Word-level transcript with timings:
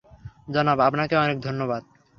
জনাব, 0.53 0.77
আপনাকে 0.79 1.15
অনেক 1.17 1.37
ধন্যবাদ। 1.41 1.83